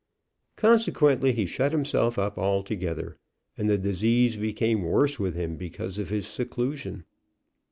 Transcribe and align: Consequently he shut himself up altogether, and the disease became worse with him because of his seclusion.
Consequently 0.55 1.31
he 1.31 1.45
shut 1.45 1.71
himself 1.71 2.17
up 2.17 2.35
altogether, 2.35 3.19
and 3.55 3.69
the 3.69 3.77
disease 3.77 4.35
became 4.35 4.81
worse 4.81 5.19
with 5.19 5.35
him 5.35 5.57
because 5.57 5.99
of 5.99 6.09
his 6.09 6.25
seclusion. 6.25 7.03